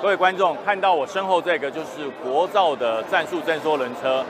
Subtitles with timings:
[0.00, 4.24] 各位观众看到我身后这个就是国造的战术征收轮车。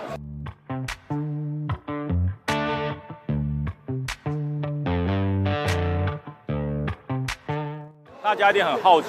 [8.23, 9.09] 大家一定很好奇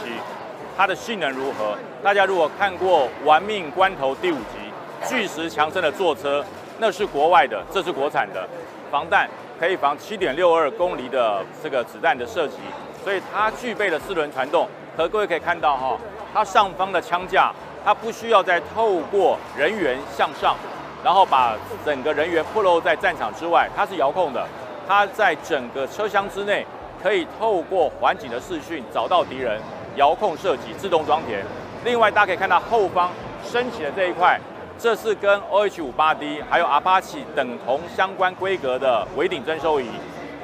[0.75, 1.77] 它的性能如何。
[2.03, 6.43] 大家如果看过《玩命关头》第五集，巨石强森的坐车，
[6.77, 8.45] 那是国外的，这是国产的，
[8.91, 12.57] 防弹可以防七点六二公里的这个子弹的射击，
[13.01, 14.67] 所以它具备了四轮传动。
[14.97, 15.97] 可各位可以看到哈，
[16.33, 17.51] 它上方的枪架，
[17.83, 20.55] 它不需要再透过人员向上，
[21.03, 24.45] 然后把整个人员暴露在战场之外，它是遥控的，
[24.87, 26.65] 它在整个车厢之内。
[27.01, 29.57] 可以透过环境的视讯找到敌人，
[29.95, 31.41] 遥控射击，自动装填。
[31.85, 33.09] 另外，大家可以看到后方
[33.41, 34.37] 升起的这一块，
[34.77, 39.87] 这是跟 OH58D 还有 Apache 等同相关规格的尾顶征收仪，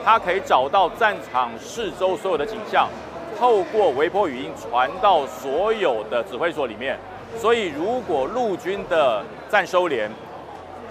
[0.06, 2.88] 它可以找到战场四周所有的景象，
[3.38, 6.98] 透过微波语音传到所有的指挥所里面。
[7.38, 10.10] 所以，如果陆军的战收连，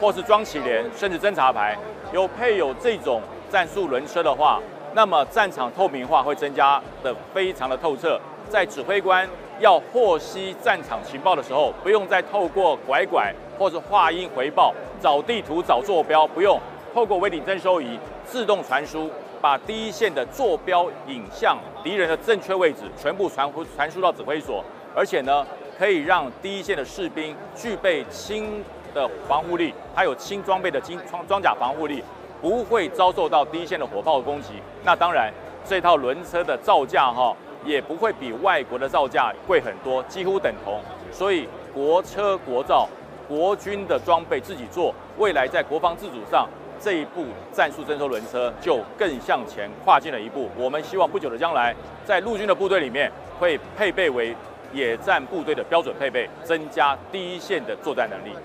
[0.00, 1.76] 或是装起连，甚至侦察排
[2.12, 4.60] 有配有这种战术轮车的话，
[4.92, 9.26] 那么战场透明化会增加的非常的透彻，在指挥官
[9.58, 16.60] 要获悉战场情报的时候，不用再透过拐拐或者话音回报，找地图找坐标，不用
[16.92, 19.08] 透过微顶征收仪自动传输，
[19.44, 24.64] 把第一线的坐标影像、敌人的正确位置全部传回传输到指挥所，
[24.96, 25.46] 而且呢，
[25.78, 32.02] 可以让第一线的士兵具备轻的防护力，还有轻装备的轻装装甲防护力。
[32.40, 34.54] 不会遭受到第一线的火炮攻击。
[34.82, 35.30] 那当然，
[35.62, 40.80] 这套轮车的造价哈，也不会比外国的造价贵很多，几乎等同。
[41.12, 42.88] 所以国车国造，
[43.28, 46.48] 国军的装备自己做，未来在国防自主上
[46.84, 50.50] 这一步战术征收轮车就更向前跨进了一步。
[50.54, 51.74] 我们希望不久的将来，
[52.04, 54.36] 在陆军的部队里面会配备为
[54.74, 58.36] 野战部队的标准配备，增加第一线的作战能力。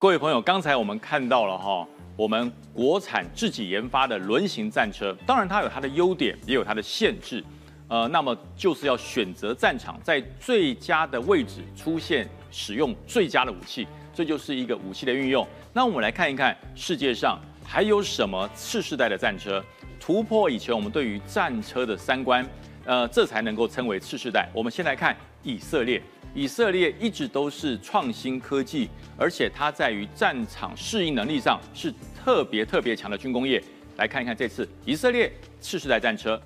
[0.00, 7.44] 各位朋友，刚才我们看到了哈，我们国产自己研发的轮型战车，当然它有它的优点，也有它的限制，
[7.86, 15.46] 呃，那么就是要选择战场，在最佳的位置出现，使用最佳的武器，这就是一个武器的运用。
[15.70, 19.62] 那我们来看一看世界上还有什么次世代的战车，
[20.00, 22.42] 突破以前我们对于战车的三观，
[22.84, 24.48] 呃，这才能够称为次世代。
[24.54, 26.02] 我们先来看以色列。
[26.32, 33.60] 以色列一直都是创新科技，而且它在于战场适应能力上是特别特别强的军工业。
[33.96, 36.40] 来看一看这次以色列次世代战车。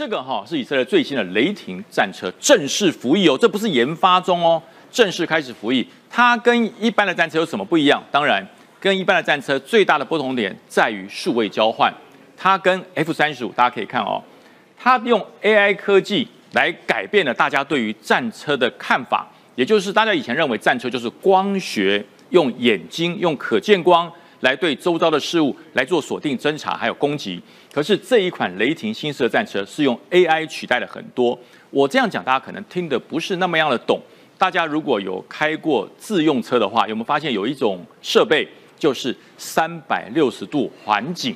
[0.00, 5.86] 这个哈是以色列最新的雷霆战车正式服役哦，这不是研发中哦，正式开始服役。
[6.08, 8.02] 它跟一般的战车有什么不一样？
[8.10, 8.42] 当然，
[8.80, 11.92] 跟一般的战车最大的不同点在于数位交换。
[12.34, 14.22] 它跟 F 三十五，大家可以看哦，
[14.78, 24.10] 它用 AI 科技来改变了大家对于战车的看法，也就是大家以前认为战车就是光学，用眼睛用可见光。
[24.40, 27.38] 来对周遭的事物来做锁定、侦查，还有攻击。
[27.72, 31.38] 可是这一款雷霆新式的战车是用 AI 取代了很多。
[31.70, 34.00] 我这样讲，大家可能听得不是那么样的懂。
[34.36, 41.34] 大家如果有开过自用车的话，有没有发现有一种设备就是三百六十度环景？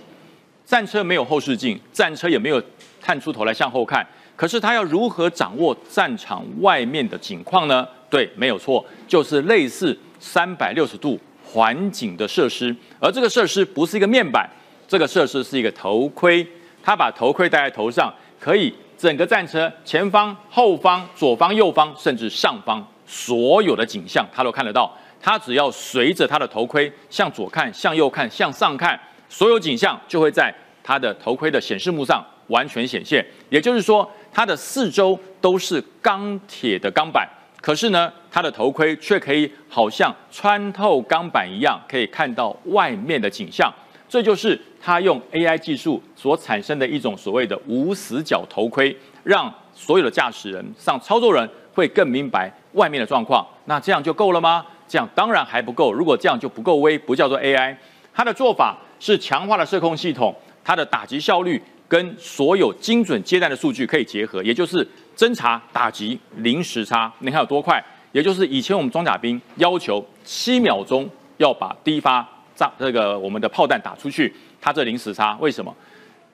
[0.65, 2.63] 战车没有后视镜，战车也没有
[3.01, 4.07] 探出头来向后看。
[4.35, 7.87] 可是它要如何掌握战场外面的景况呢？
[8.11, 11.19] 对，没有错，就是类似三百六十度。
[11.47, 14.51] 环景的设施，而这个设施不是一个面板，
[14.95, 16.47] 这个设施是一个头盔。
[16.81, 24.97] 他把头盔戴在头上，可以整个战车前方、后方、左方、右方，甚至上方所有的景象，他都看得到。
[25.21, 28.97] 他只要随着他的头盔向左看、向右看、向上看，
[29.29, 33.27] 所有景象就会在他的头盔的显示幕上完全显现。
[33.51, 37.29] 也就是说，它的四周都是钢铁的钢板，
[37.61, 43.69] 可是呢，它的头盔却可以好像穿透钢板一样，可以看到外面的景象。
[44.07, 53.47] 这就是它用 AI 技术所产生的一种所谓的无死角头盔，让所有的驾驶人、上操作人会更明白外面的状况。
[53.65, 54.63] 那这样就够了吗？
[54.87, 55.91] 这样当然还不够。
[55.91, 57.75] 如果这样就不够微，不叫做 AI。
[58.13, 61.59] 它的做法是强化了射控系统，它的打击效率
[61.89, 67.11] 跟所有精准接弹的数据可以结合，也就是侦查打击零时差。
[67.21, 67.83] 你看有多快？
[68.13, 71.09] 也就是以前我们装甲兵要求七秒钟
[71.39, 72.29] 要把第一发。
[72.57, 74.33] 炸这个我们的炮弹打出去，
[74.65, 75.77] 它这零时差为什么？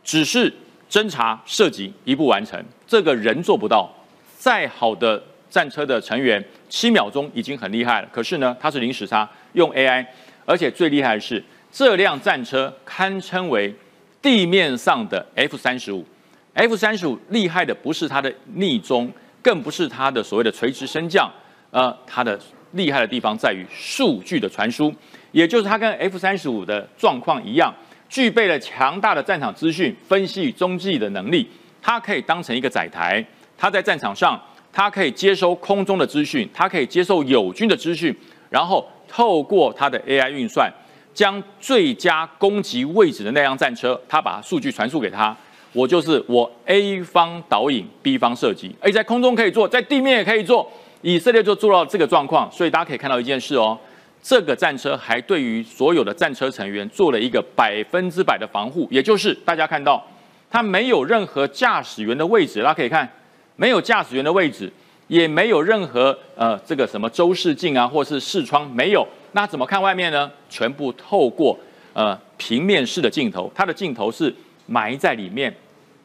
[0.05, 0.53] 只是
[0.89, 3.93] 侦查射击一步完成，这个人做不到。
[4.39, 8.09] 再好的战车的成员，七秒钟已经很厉害了。
[8.13, 10.07] 可是呢，它是零时差，用 AI，
[10.47, 11.43] 而且最厉害的是，
[11.73, 13.75] 这辆战车堪称为
[14.23, 16.07] 地面上的 F 三十五。
[16.55, 19.13] F 三十五厉害的不是它的逆中，
[19.43, 21.29] 更不是它的所谓的垂直升降，
[21.73, 22.39] 呃，它的
[22.75, 24.95] 厉害的地方在于数据的传输。
[25.33, 27.73] 也就是它跟 F 三十五的状况一样，
[28.11, 31.49] 具备了强大的战场资讯分析与踪迹的能力。
[31.81, 33.25] 它可以当成一个载台，
[33.57, 34.39] 它在战场上，
[34.71, 38.15] 它可以接收空中的资讯，它可以接受友军的资讯，
[38.51, 40.71] 然后透过它的 AI 运算，
[41.15, 45.35] 将最佳攻击位置的那辆战车，它把数据传输给他。
[45.73, 50.71] 我就是我 A 方导引，B 方射击，而在空中可以做，在地面也可以做。
[51.03, 53.79] 以色列就做到这个状况，所以大家可以看到一件事哦。
[54.23, 60.07] 这个战车还对于所有的战车成员做了一个百分之百的防护，也就是大家看到，
[60.51, 63.11] 它没有任何驾驶员的位置，大家可以看，
[63.57, 64.71] 没有驾驶员的位置，
[65.09, 70.31] 也没有任何呃这个什么周视镜啊，或是视窗没有，那怎么看外面呢？
[70.51, 71.59] 全部透过
[71.95, 74.35] 呃平面式的镜头，它的镜头是
[74.67, 75.55] 埋在里面，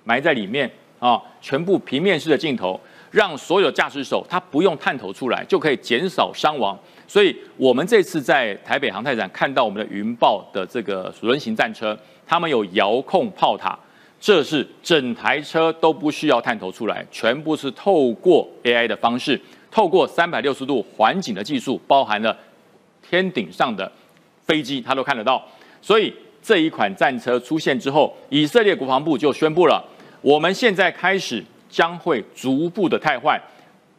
[0.05, 2.79] 埋在里面啊，全部平面式的镜头，
[3.11, 6.79] 让所有驾驶手他不用探头出来，就可以减少伤亡。
[7.07, 13.77] 所以，我们这次在台北航太展看到我们的云豹的这个轮型战车，他们有遥控炮塔，
[14.19, 22.35] 这是整台车都不需要探头出来，全部是透过 AI 的方式，透过三百六十度环景的技术，包含了
[23.07, 23.89] 天顶上的
[24.45, 25.41] 飞机，它都看得到。
[25.81, 26.11] 所以
[26.41, 29.81] 这一款战车出现之后，以色列国防部就宣布了，
[30.21, 33.39] 我们现在开始将会逐步的汰换，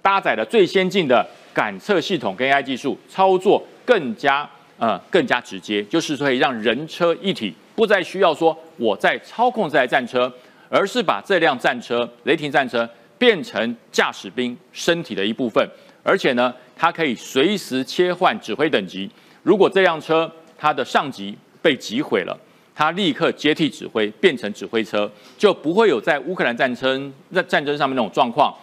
[0.03, 1.25] 搭载了最先进的。
[1.57, 4.47] 感测系统跟 AI 技术操作更加
[4.77, 10.31] 呃更加直接，就是可以让人车一体，不再需要说我在操控这台战车，
[10.69, 12.87] 而是把这辆战车雷霆战车
[13.17, 15.67] 变成驾驶兵身体的一部分，
[16.03, 19.11] 而且呢，它可以随时切换指挥等级。
[19.43, 22.39] 如果这辆车它的上级被击毁了，
[22.75, 28.55] 它立刻接替指挥，变成指挥车，就不会有在乌克兰战争在战争上面那种状况。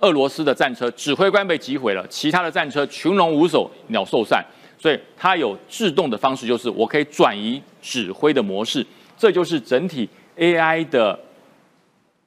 [0.00, 4.44] 俄罗斯的战车指挥官被击毁了，其他的战车群龙无首，鸟兽散。
[4.78, 8.84] 所以它有制动的方式，就是我可以转移指挥的模式。
[9.18, 11.18] 这就是整体 AI 的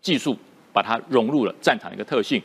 [0.02, 0.38] 技术，
[0.72, 2.40] 把它融入了战场的一个特性。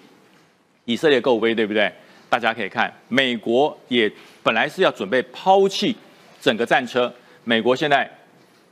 [0.87, 1.93] 以色列够威，对不对？
[2.31, 4.11] 大家可以看，美国也
[4.43, 5.95] 本来是要准备抛弃
[6.41, 7.13] 整个战车，
[7.45, 8.11] 美国现在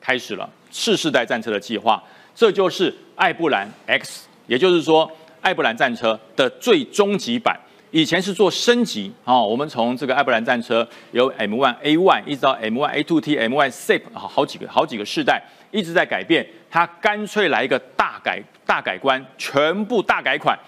[0.01, 2.03] 开始了次世代战车的计划，
[2.35, 5.11] 这就是艾布兰 X，也就是说。
[5.47, 7.57] 艾布兰战车的最终极版，
[7.93, 9.41] 以前是做升级啊。
[9.41, 20.59] 我们从这个艾布兰战车由 M1A1 一直到 M1A2T、M1SAP 好好几个好几个世代一直在改变，它干脆来一个大改大改观，全部大改款，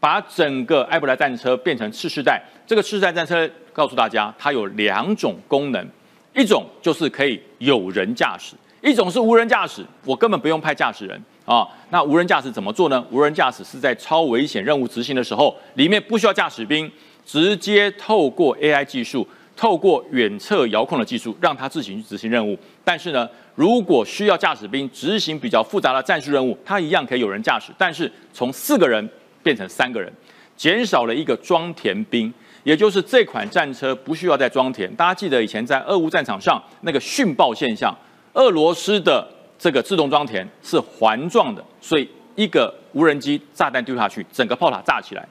[0.00, 2.42] 把整个艾布兰战车变成次世代。
[2.66, 5.86] 这个次世代战车告诉大家，它有两种功能，
[6.34, 11.24] 一种就是可以有人驾驶，一种是无人驾驶，我根本不用派驾驶人。
[11.44, 13.04] 啊，那无人驾驶怎么做呢？
[13.10, 16.90] 无人驾驶是在超危险任务执行的时候，里面不需要驾驶兵，
[17.24, 22.58] 直接透过 AI 技术，透过远测遥控的技术，让它自行去执行任务。
[22.84, 29.08] 但是呢，如果需要驾驶兵执行比较复杂的战术任务，它一样可以有人驾驶，但是从四个人
[29.42, 30.12] 变成三个人，
[30.56, 34.92] 减少了一个装填兵，也就是这款战车不需要再装填。
[34.94, 37.92] 大家记得以前在俄乌战场上那个殉爆现象，
[38.34, 39.26] 俄罗斯的。
[39.58, 45.24] 这个自动装填是环状的，所以一个无人机炸弹丢下去，整个炮塔炸起来。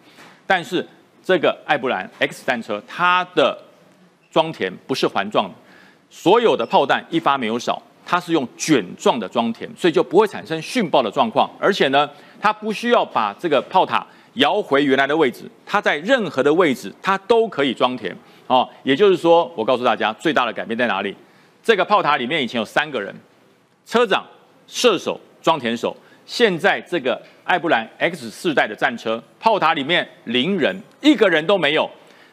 [0.47, 0.87] 但是
[1.21, 3.61] 这个艾布兰 X 战车，它的
[4.31, 5.55] 装填不是环状的，
[6.09, 11.49] 所有的炮弹一发没有少，它是用卷状的装填，所以就不会产生殉爆的状况。
[11.59, 18.15] 而且呢，它不需要把这个炮塔摇回原来的位置，它在任何的位置它都可以装填。
[18.47, 21.13] 哦，也就是说，我告诉大家最大的改变在哪里？
[21.63, 23.13] 这个炮塔里面以前有三个人。
[23.85, 24.25] 车长、
[24.67, 25.95] 射手、装填手。
[26.25, 31.89] 现在这个艾布兰 X 四代的战车炮塔里面零人，一个人都没有。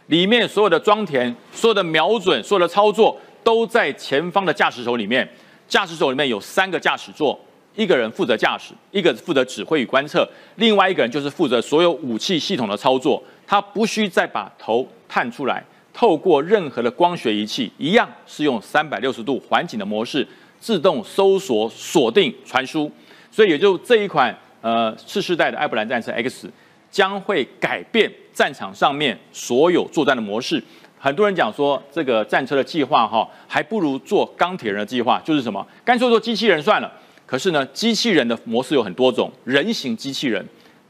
[0.07, 5.29] 里面所有的装填、所有的瞄准、所有的操作都在前方的驾驶手里面。
[5.67, 7.39] 驾驶手里面有三个驾驶座，
[7.75, 13.23] 一个人负责驾驶，一个负责指挥与观测，另外一个人就是负责所有武器系统的操作。
[13.47, 15.63] 他不需再把头探出来，
[15.99, 20.25] 透过任何的光学仪器，一样是用三百六十度环景的模式，
[20.61, 22.89] 自动搜索、锁定、传输。
[23.33, 26.49] 所以也就这一款呃次世代的艾布兰战车 X
[26.89, 30.63] 将会改变战场上面所有作战的模式。
[31.01, 36.93] 很多人讲说这个战车的计划哈，还不如做钢铁人的计划，就是什么干脆做机器人算了。
[37.27, 40.47] 可是呢，机器人的模式有很多种，人形机器人、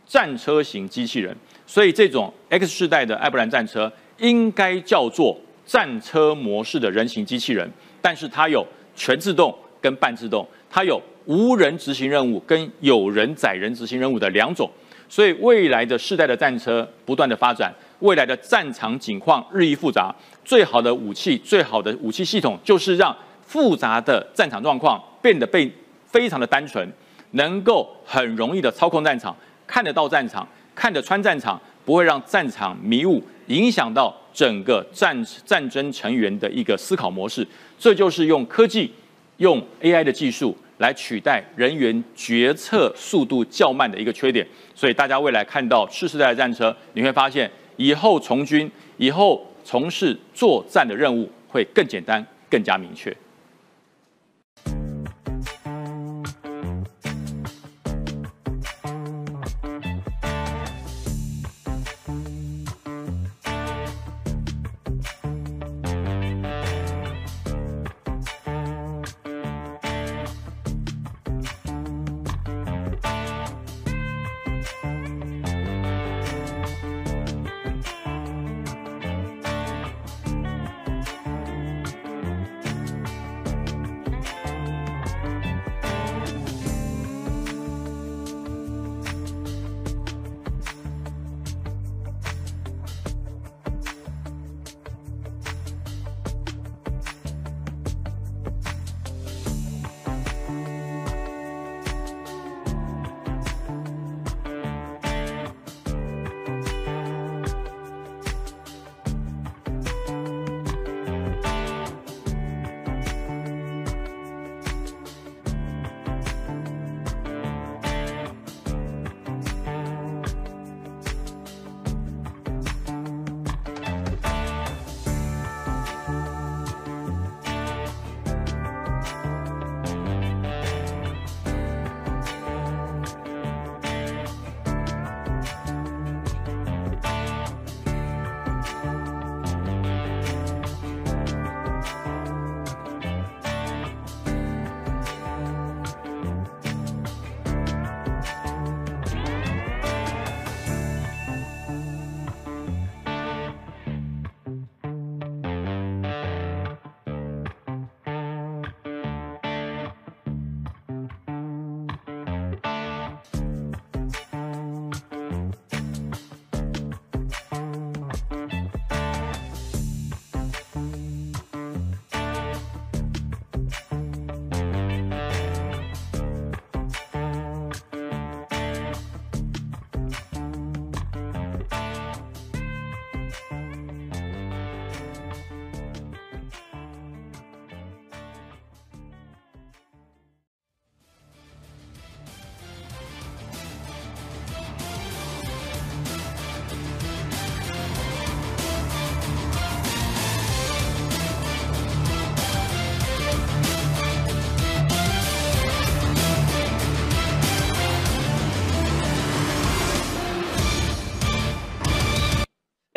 [0.06, 1.34] 战车型机器人。
[1.66, 7.70] 所以这种 X 世代的艾布兰战车应该叫做战车模式的人形机器人，
[8.00, 11.00] 但是它有全自动跟半自动，它有。
[11.28, 14.66] 无人执行任务跟有人载人执行任务的两种，
[15.10, 20.10] 所以未来的世代的战车不断的发展，未来的战场景况日益复杂，
[20.42, 25.70] 最好的武器、最好的武器系统就是让复杂的战场状况变得被
[26.06, 26.90] 非常的单纯，
[27.32, 37.46] 能够很容易的操控战场，看得到战场，看得穿战场，不会让战场迷雾，影响到整个战战争成员的一个思考模式。
[37.78, 38.90] 这就是用科技、
[39.38, 40.56] 用 AI 的技术。
[40.78, 53.12] 来取代人员决策速度较慢的一个缺点，所以大家未来看到次世代的战车，你会发现以后从军、以后从事作战的任务会更简单、更加明确。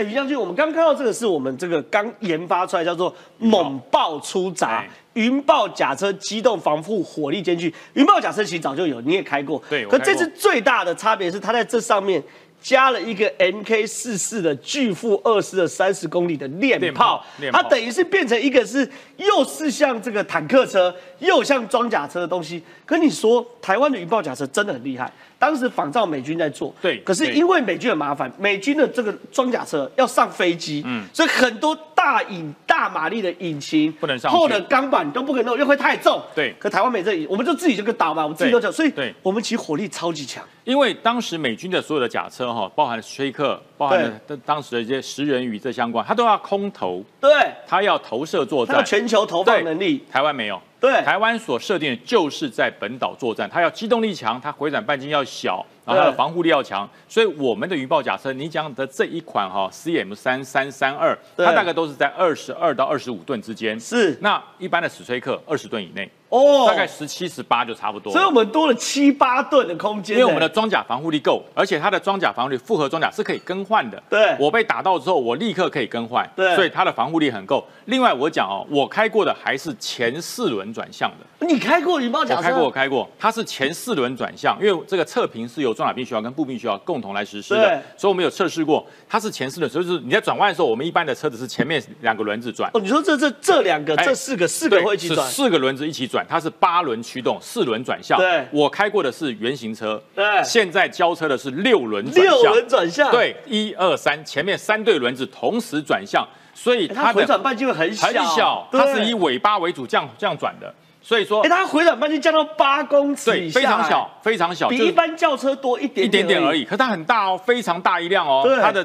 [0.03, 7.73] 于将军，我们刚看到这个是我们这个刚研发出来，叫做“猛爆出闸”云豹甲车机动防护火力兼具。
[7.93, 9.61] 云豹甲车其实早就有，你也开过。
[9.69, 9.85] 对。
[9.85, 12.23] 可这次最大的差别是，它在这上面
[12.61, 22.61] 加了一个 MK 四四的巨富二四的三十公里的链链炮炮它等于是变成一个是又是像这个坦克车，又像装甲车的东西。
[22.85, 36.21] 可你说，台湾的云豹甲车真的很厉害，当时仿照美军在做，对对可是因为美军很麻烦，美军的这个装甲车要上飞机，嗯，所以很多大引大马力的引擎不能上去后的钢板都不可能弄，因为会太重。
[36.35, 40.43] 对可台湾没这引，我们就自己就个打嘛，我们自己都讲，所以对我们其实火力超级强。
[40.63, 47.29] 因为当时美军的所有的甲车哈，包含了崔克，包含了当当时的一些食人鱼这相关，它都要空投，对，
[47.65, 48.83] 它要投射作它有。
[48.83, 50.03] 全球投放能力。
[50.11, 50.61] 台湾没有。
[50.81, 56.89] 对台湾所设定的就是在本岛作战，它要机动力强，它回转半径要小，然后它的防护力要强。
[57.07, 63.79] 所以我们的云豹甲车，你讲的这一款哈 CM 三三三二，它大概都是在二十二到二十五吨之间。
[63.79, 68.11] 是那一般的史崔克二十吨以内，哦，大概十七十八就差不多。
[68.11, 70.17] 所以我们多了七八吨的空间。
[70.17, 74.01] 因为我们的装甲防护力够，而且它的装甲防护力复合装甲是可以更换的。
[74.09, 76.27] 对我被打到之后，我立刻可以更换。
[76.35, 77.63] 对所以它的防护力很够。
[77.85, 81.45] 另外我讲哦，我开过的还是前四轮转向的。
[81.45, 82.41] 你开过云豹甲车？
[82.41, 92.69] 我开过，我开过，它是前四轮转向，因为这个测评是由装甲兵学校跟步兵学校共同来实施对的，所以我们有测试过，它是前四轮，所以就是你在转弯的时候，我们一般的车子是前面两个轮子转。
[92.73, 95.27] 哦，你说这这这两个、哎这四个四个会一起转？
[95.27, 98.17] 四个轮子一起转，它是八轮驱动，四轮转向。
[98.17, 116.63] 对我开过的是原型车，对现在交车的是六轮转六向，轮转向，对，一二三，前面三对轮子同时转向，所以哎，它它的回转半径会很小，很小，它是以尾巴为主，这样这样转的，所以说哎，它回转半径降到八公尺对以下，非常小，非常小，比一般轿车多一点一点点而已。
[116.63, 118.83] 可是它很大哦，非常大一辆哦对，它的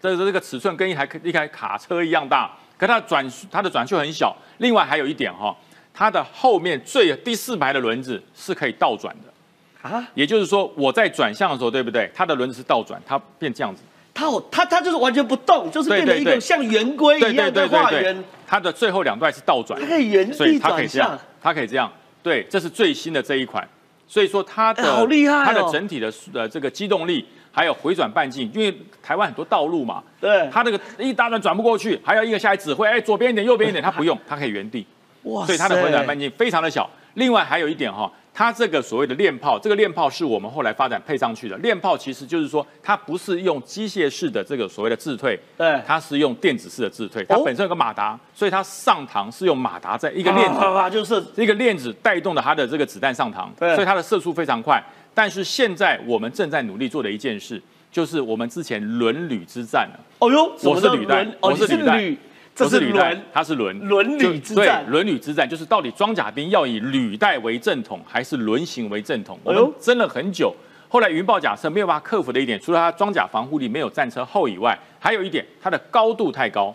[0.00, 4.34] 的这个尺寸跟一台一台卡车一样大，可它的转它的转速很小。
[4.58, 5.54] 另外还有一点哈、
[5.94, 12.10] 它的后面最第四排的轮子是可以倒转的，啊，也就是说我在转向的时候，对不对？
[12.14, 13.82] 它的轮子是倒转，它变这样子，
[14.14, 23.68] 它有它它就是完全不动，就是变成一个像圆规一样的画圆，，它的最后两段是倒转，它可以原所以地转它可以这样向。，它可以这样，对，这是最新的这一款，
[24.06, 25.44] 所以说它的、哎好厉害哦。
[25.44, 34.86] 它的整体的呃这个机动力还有回转半径，因为台湾很多道路嘛，对，它那个一大段转不过去，还要一个下来指挥，哎，左边一点，右边一点，它不用，它可以原地，
[35.24, 36.88] 哇所以它的回转半径径非常的小。
[37.14, 41.56] 另外还有一点哈，它这个所谓的链炮，这个链炮是我们后来发展配上去的。
[41.58, 47.22] 链炮其实就是说，它不是用机械式的这个所谓的自退，对它是用电子式的自退。
[47.24, 54.82] 它哦本身有个马达，所以它上膛是用马达在一个链子啪就是一个链子带动的它的这个子弹上膛，对所以它的射速非常快。
[55.12, 60.00] 但是现在我们正在努力做的一件事，就是我们之前轮旅之战了。
[60.20, 62.18] 哦哟，什么叫我是履带哦，我是履带履，
[62.54, 69.38] 这是不履带，它是轮轮履之战对，轮履之战就是到底装甲兵要以履带为正统，还是轮型为正统？
[69.42, 70.54] 我们争了很久。
[70.88, 76.74] 后来云豹假设没有办法克服的一点，除了它装甲防护力没有战车厚以外，还有一点它的高度太高。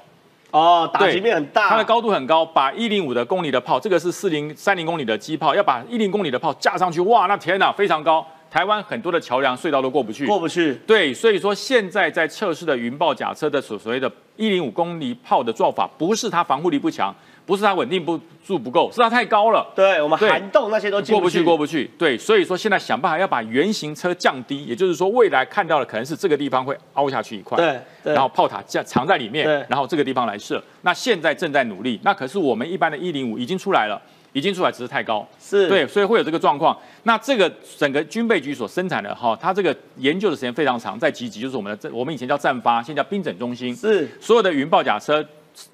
[0.50, 10.26] 哦，打击面很大，它的高度很高，把一零五的公里的炮，这个是四零三零公里的机炮，要把一零公里的炮架上去，哇，那天哪，非常高，台湾很多的桥梁隧道都过不去。
[10.26, 17.14] 过不去，对，所以说现在在测试的云豹甲车的所所谓的一零五公里炮的做法，不是它防护力不强，
[17.46, 19.68] 不是它稳定不住不够，是它太高了。
[19.76, 21.90] 对我们涵洞那些都进，过不去，过不去。
[21.98, 30.64] 对，所以说现在想办法要把原型车降低，也就是说未来看到的可能是这个地方会凹下去一块，对对然后炮塔架藏在里面，然后这个地方来射。
[30.84, 34.02] 那现在正在努力，那可是我们一般的一零五已经出来了，
[34.34, 35.28] 已经出来，只是太高。
[35.40, 36.78] 是，对，所以会有这个状况。
[37.04, 45.26] 那这个整个军备局所生产的哈，它这个研究的时间非常长，在集集就是我们的这我们以前叫战发，现在叫兵整中心，是所有的云豹甲车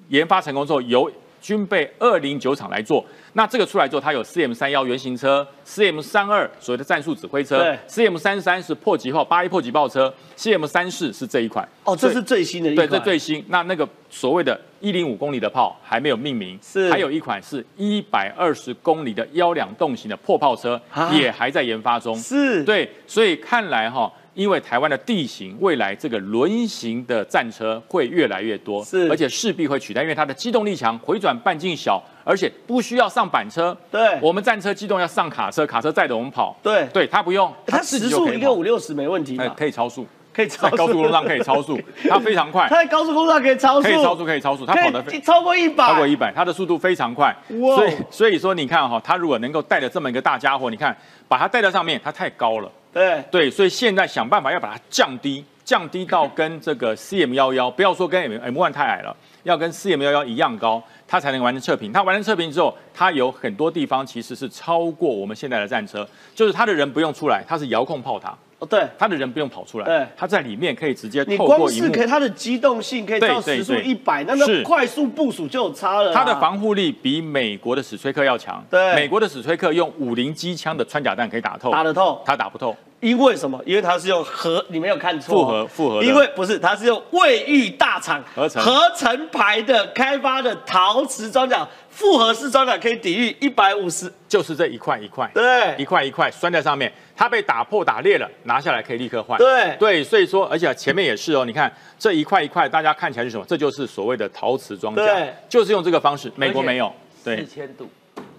[0.08, 1.10] 研发成功之后，由
[1.44, 3.04] 军备二零九厂来做。
[3.34, 11.68] 那这个出来之后，它有 CM 三幺原型车，CM 三二所谓的战术指挥车对，CM 三三是破击炮八一破击炮车，CM 三四是这一款。
[11.84, 13.44] 哦，这是最新的一对，款，这最新。
[13.48, 22.16] 那那个所谓的一零五公里的炮还没有命名，是还有一款是一百二十公里的幺两动型的破炮车啊，也还在研发中。
[22.16, 29.08] 是，对，所以看来哈，因为台湾的地形，未来这个轮型的战车会越来越多，是。
[29.08, 33.76] 而且势必会取代，因为它的机动力强，回转半径小，而且不需要上板车。
[33.90, 34.18] 对。
[34.20, 36.56] 我们战车机动要上卡车，卡车载着我们跑。
[36.62, 36.86] 对。
[36.92, 38.52] 对，它不用，它时速一个就可以跑。
[38.52, 42.76] 五六十没问题哎，可以超速，可以超在高速公路上可以超速， 它非常快它。
[42.76, 47.34] 在高速公路上可以超速，可以超速，可以超速，它跑得超过一百，超过一百，它的速度非常快。
[47.60, 50.94] 哇所以所以说你看哈、它如果能够带着这么一个大家伙，你看
[51.28, 52.70] 把它带到上面，它太高了。
[52.92, 61.92] 对，对，所以现在想办法要把它降低，降低到跟这个 CM 幺幺，不要说跟 M M one 太矮了，要跟 CM 幺幺一样高，它才能完成测评。
[61.92, 68.36] 它完成测评之后，它有很多地方其实是超过我们现在的战车，就是它的人不用出来，它是遥控炮塔。
[68.58, 70.06] 哦，对，他的人不用跑出来，对。
[70.16, 74.58] 他在里面可以直接你透过荧幕光是可以，它的机动性可以到时速一百，那是。
[74.58, 76.14] 那快速部署就有差了啊。
[76.14, 78.64] 它的防护力比美国的史崔克要强。
[78.70, 78.94] 对。
[78.94, 82.74] 美国的史崔克用五零机枪的穿甲弹可以打透，打得透，他打不透。
[83.00, 83.60] 因为什么？
[83.66, 85.34] 因为它是用核，你没有看错。
[85.34, 88.62] 哦，复合复合因为不是，它是用卫浴大厂合成。
[88.62, 99.38] 合成牌的开发的陶瓷装甲，复合式装甲可以抵御一百五十，就是这一块一块，对一块一块拴在上面，它被打破打裂了，拿下来可以立刻换。
[99.38, 103.46] 对对，所以说，而且前面也是哦，你看这一块一块，大家看起来是什么？
[103.46, 106.92] 这就是所谓的陶瓷装甲对，就是用这个方式，美国没有。
[107.22, 107.88] 对四千度，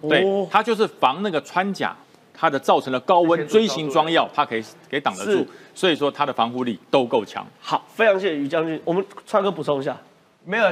[0.08, 1.96] 对哦，它就是防那个穿甲，
[2.34, 7.44] 它的造成了高温锥形装药，它可以给挡得住，所以说它的防护力都够强。
[7.60, 8.80] 好，非常谢谢于将军。
[8.86, 9.98] 我们川哥补充一下，
[10.44, 10.72] 没有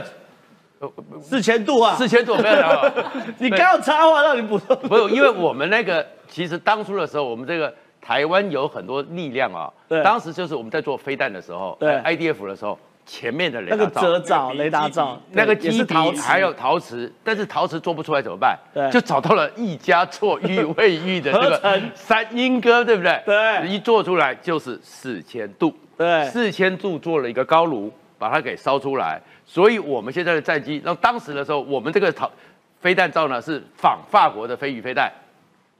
[1.21, 2.93] 四千度啊，四千度没有了。
[3.39, 9.71] 你刚要插话让你补充，不是，因为我们那个其实当初的时候，我们这个台湾有很多力量啊。
[9.87, 14.07] 对当时就是我们在做飞弹的时候，对呃，IDF 的时候，前面的雷那个达罩。
[14.07, 18.57] 折罩、雷达罩，那个基对也是陶瓷，底还有陶瓷，但是陶瓷做不出来怎么办？
[18.73, 23.21] 对就找到了一家做玉 卫浴的这个三英哥，对不对？
[23.25, 27.91] 对一做出来就是四千度，对四千度做了一个高炉，
[28.23, 29.21] 把它给烧出来。
[29.45, 32.31] 所以我们现在的战机，那当时的时候，我们这个陶
[32.79, 35.11] 飞弹罩呢是仿法国的飞鱼飞弹，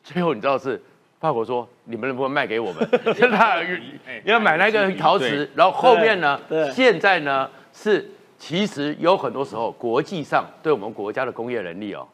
[0.03, 0.81] 最后你知道是
[1.21, 2.85] 法国说你们能不能卖给我们？
[4.25, 8.05] 要买那个 陶瓷，然后后面呢对，现在呢是
[8.37, 12.05] 其实有很多时候国际上对我们国家的工业能力哦，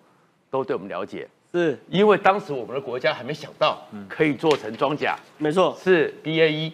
[0.51, 1.75] 都对我们了解，是。
[1.89, 5.75] 因为当时我们的国家还没想到可以做成装甲，没错。
[5.83, 6.71] 是 BAE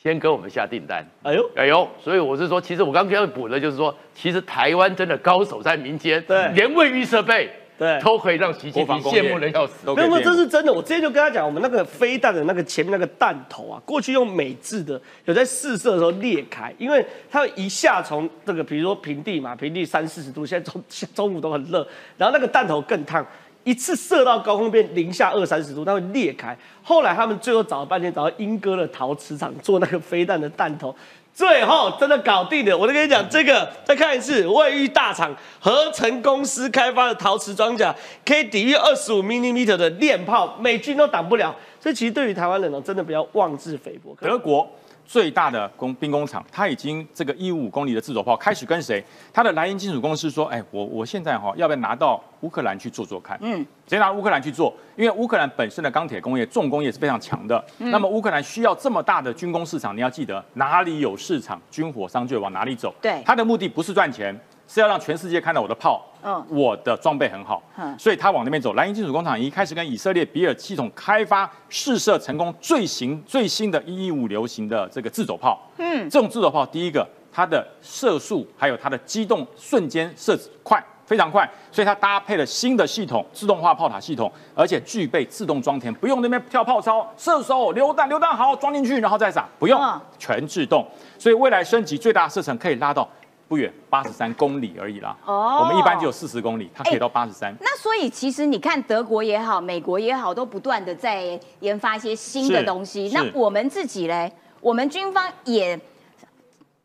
[0.00, 1.04] 先跟我们下订单。
[1.24, 9.84] 哎呦，哎呦，所以我是说，其实我刚刚要补的就是说，其实台湾真的高手在民间，对连卫浴设备对都可以让习近平羡慕的要死。
[9.84, 10.72] 没有没有，都可以这是真的。
[10.72, 23.26] 我之前就跟他讲，我们那个飞弹的那个前面那个弹头啊，过去用美制的，有在试射的时候裂开，因为它一下从这个，比如说平地嘛，平地三四十度，现在中中午都很热，然后那个弹头更烫，
[23.68, 26.56] 一次射到高空变零下二三十度，它会裂开。
[26.82, 30.94] 后来他们最后找了半天，找到英哥的陶瓷厂做那个飞弹的弹头。
[31.34, 41.54] 最后真的搞定了，我就跟你讲，这个再看一次，卫浴大厂合成公司开发的陶瓷装甲，可以抵御二十五 mm 的链炮，美军都挡不了。
[41.78, 44.16] 所以其实对于台湾人呢，真的不要妄自菲薄。
[44.18, 44.66] 德国
[45.08, 49.02] 最大的工兵工厂，它已经这个一五公里的自走炮开始跟谁？
[49.32, 53.38] 它的莱茵金属公司说，哎，我我现在哈、要不要拿到乌克兰去做做看？
[53.40, 57.64] 嗯，直接拿乌克兰去做，因为乌克兰本身的钢铁工业、重工业是非常强的。
[57.78, 62.94] 那么乌克兰需要这么大的军工市场，你要记得哪里有市场，军火商就会往哪里走。
[63.00, 64.38] 对它的目的不是赚钱。
[64.68, 68.74] 是要让全世界看到我的炮，嗯我的装备很好，嗯所以他往那边走。
[68.74, 75.58] 蓝鹰金属工厂一开始跟以色列比尔系统开发试射成功最新最新的一一五流行的这个自走炮。
[75.78, 80.84] 嗯，这种自走炮，第一个它的射速还有它的机动瞬间射快。
[81.06, 90.86] 非常快，所以它搭配了新的系统，自动化炮塔系统，而且具备自动装填，不用那边跳炮操，射手榴弹，榴弹好装进去，然后再撒，不用嗯，全自动。
[91.18, 93.08] 所以未来升级最大射程可以拉到
[93.48, 95.16] 不远八十三公里而已啦。
[95.24, 97.54] 哦我们一般只有四十公里，它可以到八十三。
[97.60, 103.08] 那所以其实你看德国也好，美国也好，都不断的在研发一些新的是东西。
[103.08, 104.30] 是那我们自己嘞，
[104.60, 105.80] 我们军方也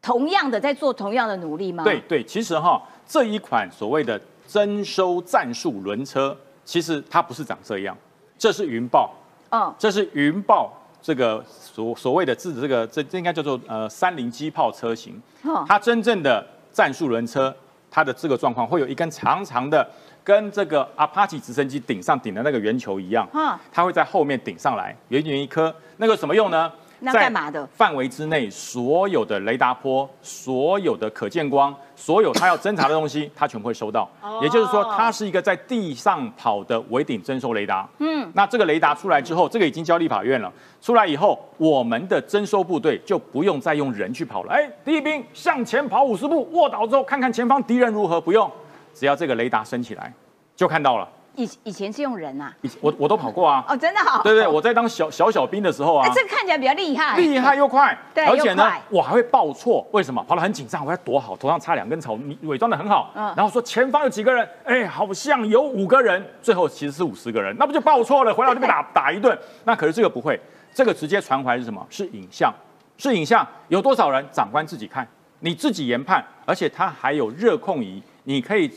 [0.01, 1.83] 同样的在做同样的努力吗？
[1.83, 7.97] 对，对，其实哈这一款所谓的征收战术轮车，其实它不是长这样，
[8.37, 9.13] 这是云豹，
[9.49, 10.71] 嗯，这是云豹
[11.01, 17.55] 这个所所谓的自这个这这应该叫做呃三菱机炮车型哼，它真正的战术轮车，
[17.89, 19.87] 它的这个状况会有一根长长的。
[20.25, 26.71] 跟这个阿帕奇直升机顶上顶的那个圆球一样哼，它会在后面顶上来，圆圆一颗，那个什么用呢？
[27.05, 34.09] 那在干嘛的范围之内，所有的雷达波、所有的可见光、所有它要侦查的东西，它全部会收到。
[34.41, 37.85] 也就是说，它是一个在地上跑的围顶征收雷达。
[37.99, 40.49] 嗯，那这个雷达出来之后，这个已经交立法院了。
[40.81, 44.53] 出来以后，我们的征收部队就不用再用人去跑了。
[44.53, 48.49] 哎，第一兵向前跑五十步，卧倒之后看看前方敌人如何，不用，
[48.93, 50.13] 只要这个雷达升起来，
[50.55, 51.07] 就看到了。
[51.35, 53.63] 以以前是用人啊，以我我都跑过啊。
[53.67, 60.23] 哦，真的好，对对，我在当小小小兵的时候啊哎，，这个看起来比较厉害，厉害又快，对而且呢，我还会报错，为什么？
[60.23, 68.33] 跑得很紧张，我要躲好，头上插两根草，你伪装的很好，嗯然后说前方有几个人，哎，好像有五个人，最后其实是五十个人，那不就报错了？
[68.33, 69.37] 回来我就被打打一顿。
[69.63, 70.39] 那可是这个不会，
[70.73, 71.85] 这个直接传回来是什么？
[71.89, 72.53] 是影像，
[72.97, 75.07] 是影像，有多少人，长官自己看，
[75.39, 78.71] 你自己研判，而且它还有热控仪，你可以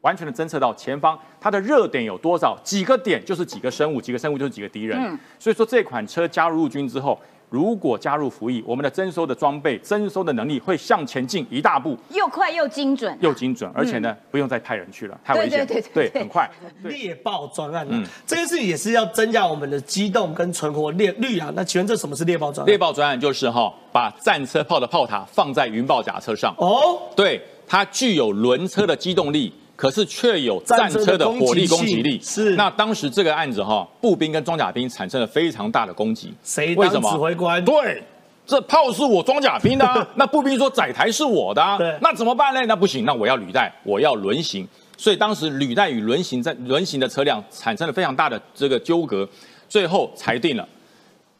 [0.00, 4.98] 完全的侦测到前方它的热点有多少，几个点就是几个生物，几个生物就是几个敌人。
[5.00, 7.18] 嗯所以说这款车加入陆军之后，
[7.50, 15.66] 如果加入服役，我们的征收的装备、征收的能力会向前进一大步，又快又精准，又精准，而且呢，不用再派人去了，太危险。
[15.66, 16.50] 对对对对对很快。
[16.82, 21.50] 猎豹专案、啊，嗯这件事情也是要增加我们的机动跟存活率率啊。
[21.56, 22.66] 那请问这什么是猎豹专案？
[22.66, 32.20] 猎豹专案就是哈，把战车炮的炮塔放在云豹甲车上，哦，对，它具有轮车的机动力，可是却有战车的火力攻击力。
[32.20, 36.34] 是那当时这个案子哈，步兵跟装甲兵产生了非常大的攻击。
[36.42, 37.64] 谁当为什么指挥官？
[37.64, 38.02] 对，
[38.44, 42.60] 这炮是我装甲兵的、啊， 那步兵说载台是我的、啊对，那怎么办呢？
[42.66, 44.66] 那不行，那我要履带，我要轮行。
[44.96, 49.28] 所以当时履带与轮行在轮行的车辆产生了非常大的这个纠葛，
[49.68, 50.68] 最后裁定了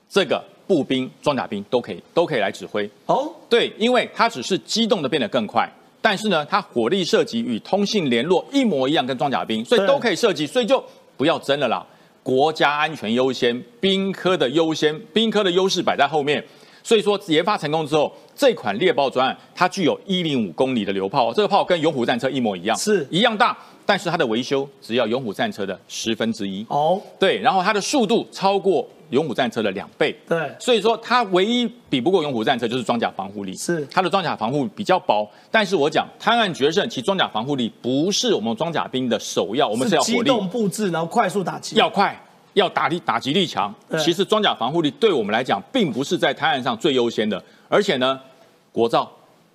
[0.09, 2.88] 这个步兵、装甲兵都可以都可以来指挥。
[3.07, 5.68] 哦，对，因为它只是机动的变得更快，
[6.09, 10.83] 但是呢，它火力射击与通信联络一模一样，跟装甲兵，所以都可以射击，所以就
[11.18, 11.85] 不要争了啦。
[12.23, 16.42] 国家安全优先，兵科的优先，兵科的优势摆在后面。
[16.83, 23.55] 所以说研发成功之后，这款猎豹专案它具有一零五公里的榴炮，这个炮跟勇虎战车一模一样，是一样大，
[23.88, 26.62] 但是它的维修只要勇虎战车的十分之一。
[26.68, 30.14] 哦，对，然后它的速度超过勇虎战车的两倍。
[30.29, 35.27] 对，所以说它唯一比不过勇虎战车就是装甲防护力，是它的装甲防护比较薄。
[35.51, 42.14] 但是我讲滩岸决胜，其装甲防护力不是我们装甲兵的首要，我们是要机火力，动布置，然后快速打击，要快。
[42.55, 48.18] 要打力打击力强，其实装甲防护力对我们来讲，并不是在滩岸上最优先的，而且呢，
[48.72, 49.09] 国造、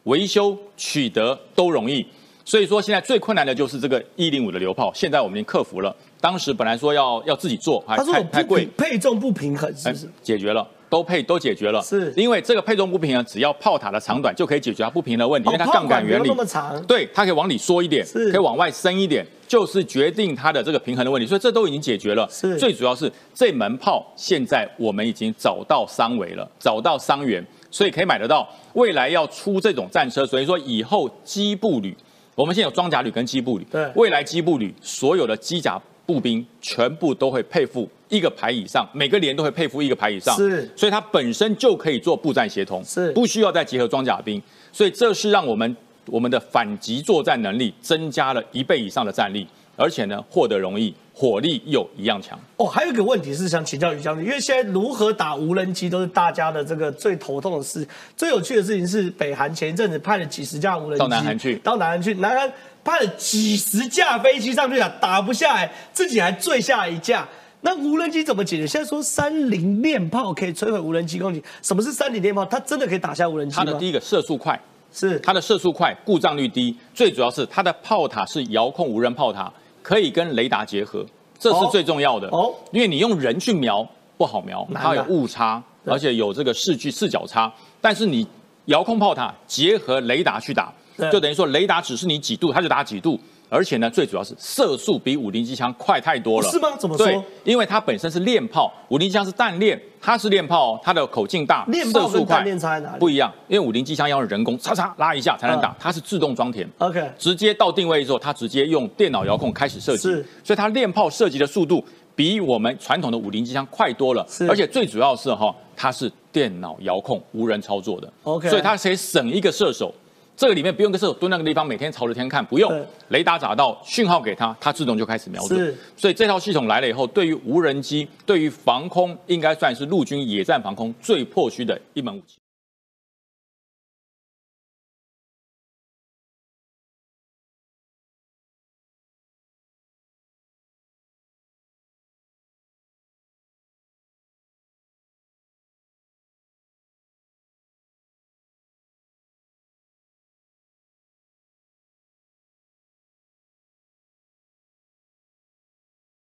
[0.03, 2.05] 维修、取得都容易。
[2.45, 5.95] 所以说，现在最困难的就是这个一零五的榴炮，现在我们已经克服了。
[6.19, 10.09] 当时本来说要要自己做，还太太贵，配重不平衡，是哎不是？
[10.21, 11.81] 解决了，都配都解决了。
[11.81, 21.25] 是因为这个配重不平衡，只要炮塔的长短就可以解决它不平衡的问题，因为它哦杠杆原理炮管没有那么长对，它可以往里缩一点，可以往外伸一点，就是决定它的这个平衡的问题。
[21.25, 22.27] 所以这都已经解决了。
[22.29, 28.45] 是最主要是这门炮现在我们已经找到商尾了，找到商源，所以可以买得到。
[28.73, 31.95] 未来要出这种战车，所以说以后机步旅，
[32.35, 33.87] 我们现在有装甲旅跟机步旅，对。
[33.95, 40.69] 未来机步旅所有的机甲步兵全部都会配附一个排以上，每个连都会配附一个排以上，是。
[40.75, 43.11] 所以它本身就可以做步战协同，是。
[43.11, 44.41] 不需要再结合装甲兵，
[44.71, 52.39] 所以这是让我们我们的反击作战能力增加了一倍以上的战力，而且呢获得容易，火力又一样强。
[52.57, 57.87] 哦，还有一个问题是想请教于将军，因为现在如何打无人机都是大家的这个最头痛的事。
[58.15, 67.27] 最有趣的事情是，北韩前一阵子派了几十架无人机到南韩去到南韩去，南韩派了几十架飞机上去啊，打不下来，自己还坠下一架。
[67.65, 68.67] 那无人机怎么解决？
[68.67, 72.45] 现在说三菱链炮可以摧毁无人机攻击，什么是三菱链炮？
[72.45, 73.55] 它真的可以打下无人机？
[73.55, 74.59] 它的第一个射速快，
[74.91, 79.49] 是它的射速快，故障率低，最主要是它的炮塔是遥控无人炮塔，
[79.83, 81.05] 可以跟雷达结合，
[81.37, 82.27] 这是哦最重要的。
[82.29, 87.53] 哦因为你用人去瞄不好瞄，它有误差，而且有这个视距视角差。
[87.81, 88.25] 但是你
[88.65, 90.73] 遥控炮塔结合雷达去打，
[91.11, 93.19] 就等于说雷达指示你几度，它就打几度。
[93.49, 96.49] 而且呢，最主要是射速比五零机枪快太多了。
[96.49, 96.69] 是吗？
[96.77, 97.05] 怎么说？
[97.05, 102.99] 对，因为它本身是链炮，五零机枪是弹链，它是链炮哦，它的口径大，链炮射速快跟弹链差在哪里？
[102.99, 106.67] 不一样，因为五零机枪要用人工嚓嚓拉一下才能打嗯，它是自动装填。
[106.79, 110.09] OK，直接到定位之后，它直接用电脑遥控开始射击。
[110.09, 111.83] 是，所以它链炮射击的速度
[112.15, 114.25] 比我们传统的五零机枪快多了。
[114.27, 118.11] 是，而且最主要是哈，它是电脑遥控无人操作的。
[118.23, 119.93] OK 所以它可以省一个射手。
[120.35, 125.75] 这个里面不用个射手蹲那个地方，每天朝着天看，不用雷达找到讯号给它，它自动就开始瞄准是。
[125.95, 132.37] 所以这套系统来了以后，对于无人机、对于防空，应该算是陆军野战防空最破需的一门武器。